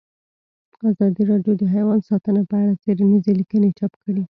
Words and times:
ازادي 0.89 1.23
راډیو 1.31 1.53
د 1.57 1.63
حیوان 1.73 1.99
ساتنه 2.09 2.41
په 2.49 2.55
اړه 2.61 2.73
څېړنیزې 2.83 3.31
لیکنې 3.39 3.69
چاپ 3.79 3.93
کړي. 4.03 4.23